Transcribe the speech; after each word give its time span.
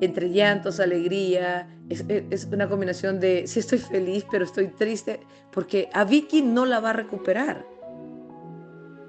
entre 0.00 0.30
llantos, 0.30 0.80
alegría, 0.80 1.68
es, 1.88 2.04
es, 2.08 2.48
una 2.52 2.68
combinación 2.68 3.20
de 3.20 3.46
sí 3.46 3.60
estoy 3.60 3.78
feliz, 3.78 4.24
pero 4.30 4.44
estoy 4.44 4.68
triste, 4.68 5.20
porque 5.52 5.88
a 5.92 6.04
Vicky 6.04 6.42
no 6.42 6.66
la 6.66 6.80
va 6.80 6.90
a 6.90 6.92
recuperar, 6.92 7.66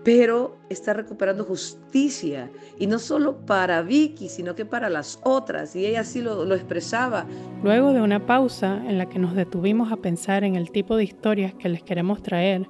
pero 0.04 0.58
está 0.70 0.94
recuperando 0.94 1.44
justicia, 1.44 2.50
y 2.80 2.88
no 2.88 3.00
solo 3.00 3.46
para 3.46 3.82
Vicky, 3.82 4.30
sino 4.30 4.56
que 4.56 4.66
para 4.66 4.90
las 4.90 5.20
otras, 5.24 5.76
y 5.76 5.86
ella 5.86 6.02
así 6.02 6.22
lo, 6.22 6.46
lo 6.46 6.56
expresaba. 6.56 7.26
Luego 7.64 7.94
de 7.94 8.02
una 8.02 8.26
pausa 8.26 8.82
en 8.88 8.98
la 8.98 9.08
que 9.08 9.20
nos 9.20 9.36
detuvimos 9.36 9.92
a 9.92 9.98
pensar 9.98 10.44
en 10.44 10.56
el 10.56 10.72
tipo 10.72 10.96
de 10.96 11.04
historias 11.04 11.54
que 11.54 11.70
les 11.70 11.84
queremos 11.84 12.24
traer, 12.24 12.68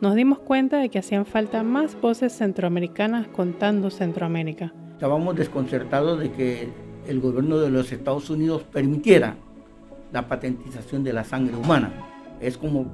nos 0.00 0.14
dimos 0.14 0.38
cuenta 0.38 0.76
de 0.76 0.90
que 0.90 0.98
hacían 0.98 1.24
falta 1.24 1.62
más 1.62 1.98
voces 2.00 2.36
centroamericanas 2.36 3.28
contando 3.28 3.90
Centroamérica. 3.90 4.74
Estábamos 4.92 5.36
desconcertados 5.36 6.20
de 6.20 6.30
que 6.32 6.68
el 7.08 7.20
gobierno 7.20 7.58
de 7.58 7.70
los 7.70 7.92
Estados 7.92 8.30
Unidos 8.30 8.62
permitiera 8.62 9.36
la 10.12 10.28
patentización 10.28 11.04
de 11.04 11.12
la 11.12 11.24
sangre 11.24 11.56
humana. 11.56 11.92
Es 12.40 12.56
como 12.56 12.86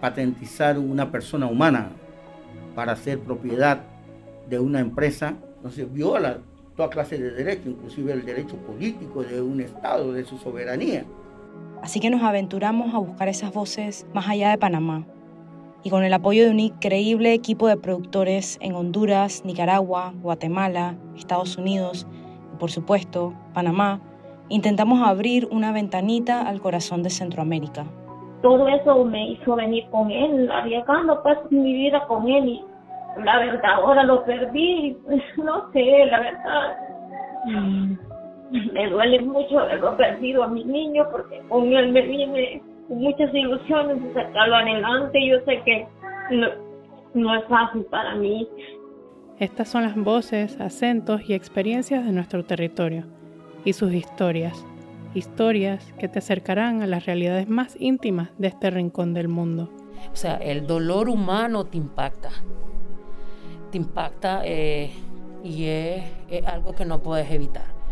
patentizar 0.00 0.78
una 0.78 1.10
persona 1.10 1.46
humana 1.46 1.90
para 2.74 2.96
ser 2.96 3.20
propiedad 3.20 3.82
de 4.48 4.58
una 4.58 4.80
empresa. 4.80 5.34
Entonces 5.56 5.92
viola 5.92 6.38
toda 6.76 6.90
clase 6.90 7.18
de 7.18 7.30
derechos, 7.30 7.66
inclusive 7.66 8.12
el 8.12 8.24
derecho 8.24 8.56
político 8.56 9.22
de 9.22 9.40
un 9.40 9.60
Estado, 9.60 10.12
de 10.12 10.24
su 10.24 10.38
soberanía. 10.38 11.04
Así 11.82 12.00
que 12.00 12.10
nos 12.10 12.22
aventuramos 12.22 12.94
a 12.94 12.98
buscar 12.98 13.28
esas 13.28 13.52
voces 13.52 14.06
más 14.14 14.28
allá 14.28 14.50
de 14.50 14.58
Panamá, 14.58 15.06
y 15.84 15.90
con 15.90 16.04
el 16.04 16.12
apoyo 16.12 16.44
de 16.44 16.50
un 16.50 16.60
increíble 16.60 17.34
equipo 17.34 17.66
de 17.66 17.76
productores 17.76 18.56
en 18.60 18.74
Honduras, 18.74 19.42
Nicaragua, 19.44 20.14
Guatemala, 20.22 20.96
Estados 21.16 21.56
Unidos 21.56 22.06
por 22.62 22.70
supuesto 22.70 23.32
Panamá, 23.54 23.98
intentamos 24.48 25.02
abrir 25.04 25.48
una 25.50 25.72
ventanita 25.72 26.42
al 26.42 26.60
corazón 26.60 27.02
de 27.02 27.10
Centroamérica. 27.10 27.86
Todo 28.40 28.68
eso 28.68 29.04
me 29.04 29.30
hizo 29.30 29.56
venir 29.56 29.84
con 29.90 30.12
él, 30.12 30.48
arriesgando 30.48 31.20
pues 31.24 31.38
mi 31.50 31.72
vida 31.74 32.06
con 32.06 32.28
él 32.28 32.44
y 32.46 32.64
la 33.24 33.40
verdad 33.40 33.72
ahora 33.74 34.04
lo 34.04 34.24
perdí, 34.24 34.96
no 35.38 35.72
sé, 35.72 36.06
la 36.06 36.20
verdad 36.20 36.76
me 38.72 38.90
duele 38.90 39.20
mucho 39.22 39.58
haberlo 39.58 39.96
perdido 39.96 40.44
a 40.44 40.46
mi 40.46 40.62
niño 40.62 41.04
porque 41.10 41.42
con 41.48 41.64
él 41.72 41.90
me 41.90 42.02
viene 42.02 42.62
muchas 42.88 43.34
ilusiones 43.34 44.00
de 44.04 44.14
sacarlo 44.14 44.54
adelante. 44.54 45.18
Yo 45.26 45.40
sé 45.46 45.60
que 45.64 45.88
no 47.14 47.34
es 47.34 47.44
fácil 47.46 47.84
para 47.90 48.14
mí. 48.14 48.48
Estas 49.38 49.68
son 49.68 49.82
las 49.82 49.96
voces, 49.96 50.60
acentos 50.60 51.22
y 51.26 51.34
experiencias 51.34 52.04
de 52.04 52.12
nuestro 52.12 52.44
territorio 52.44 53.06
y 53.64 53.72
sus 53.72 53.92
historias. 53.92 54.64
Historias 55.14 55.92
que 55.98 56.08
te 56.08 56.20
acercarán 56.20 56.82
a 56.82 56.86
las 56.86 57.06
realidades 57.06 57.48
más 57.48 57.76
íntimas 57.78 58.30
de 58.38 58.48
este 58.48 58.70
rincón 58.70 59.14
del 59.14 59.28
mundo. 59.28 59.70
O 60.12 60.16
sea, 60.16 60.36
el 60.36 60.66
dolor 60.66 61.08
humano 61.08 61.64
te 61.64 61.76
impacta. 61.76 62.30
Te 63.70 63.78
impacta 63.78 64.42
eh, 64.44 64.90
y 65.42 65.64
es 65.64 66.04
algo 66.46 66.72
que 66.74 66.84
no 66.84 67.02
puedes 67.02 67.30
evitar 67.30 67.82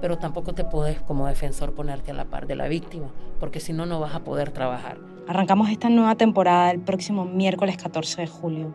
pero 0.00 0.18
tampoco 0.18 0.54
te 0.54 0.64
puedes 0.64 1.00
como 1.00 1.26
defensor 1.26 1.74
ponerte 1.74 2.10
a 2.10 2.14
la 2.14 2.26
par 2.26 2.46
de 2.46 2.56
la 2.56 2.68
víctima, 2.68 3.08
porque 3.40 3.60
si 3.60 3.72
no, 3.72 3.86
no 3.86 4.00
vas 4.00 4.14
a 4.14 4.20
poder 4.20 4.50
trabajar. 4.50 4.98
Arrancamos 5.26 5.70
esta 5.70 5.88
nueva 5.88 6.14
temporada 6.14 6.70
el 6.70 6.80
próximo 6.80 7.24
miércoles 7.24 7.76
14 7.76 8.22
de 8.22 8.26
julio. 8.26 8.74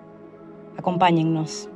Acompáñennos. 0.78 1.70